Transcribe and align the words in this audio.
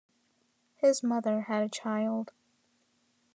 His 0.77 1.03
mother 1.03 1.41
had 1.41 1.61
a 1.61 1.69
child. 1.69 2.31